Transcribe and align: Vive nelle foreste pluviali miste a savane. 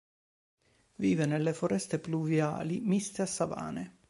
Vive 0.95 1.27
nelle 1.27 1.53
foreste 1.53 1.99
pluviali 1.99 2.79
miste 2.79 3.21
a 3.21 3.27
savane. 3.27 3.97